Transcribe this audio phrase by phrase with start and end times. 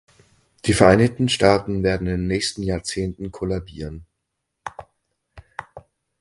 [0.65, 4.07] Die Vereinigten Staaten werden in den nächsten Jahrzehnten kollabieren.